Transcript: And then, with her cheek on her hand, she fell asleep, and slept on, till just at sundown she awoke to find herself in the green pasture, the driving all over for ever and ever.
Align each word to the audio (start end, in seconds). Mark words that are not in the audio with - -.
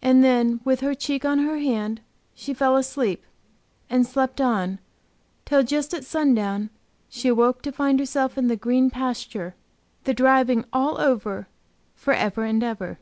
And 0.00 0.22
then, 0.22 0.60
with 0.62 0.82
her 0.82 0.94
cheek 0.94 1.24
on 1.24 1.40
her 1.40 1.58
hand, 1.58 2.00
she 2.32 2.54
fell 2.54 2.76
asleep, 2.76 3.24
and 3.90 4.06
slept 4.06 4.40
on, 4.40 4.78
till 5.44 5.64
just 5.64 5.92
at 5.92 6.04
sundown 6.04 6.70
she 7.08 7.26
awoke 7.26 7.60
to 7.62 7.72
find 7.72 7.98
herself 7.98 8.38
in 8.38 8.46
the 8.46 8.54
green 8.54 8.88
pasture, 8.88 9.56
the 10.04 10.14
driving 10.14 10.64
all 10.72 10.96
over 11.00 11.48
for 11.96 12.14
ever 12.14 12.44
and 12.44 12.62
ever. 12.62 12.98